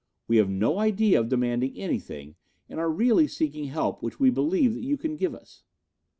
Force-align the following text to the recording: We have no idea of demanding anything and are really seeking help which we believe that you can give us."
We 0.27 0.37
have 0.37 0.49
no 0.49 0.79
idea 0.79 1.19
of 1.19 1.29
demanding 1.29 1.77
anything 1.77 2.33
and 2.67 2.79
are 2.79 2.89
really 2.89 3.27
seeking 3.27 3.65
help 3.65 4.01
which 4.01 4.19
we 4.19 4.31
believe 4.31 4.73
that 4.73 4.81
you 4.83 4.97
can 4.97 5.15
give 5.15 5.35
us." 5.35 5.61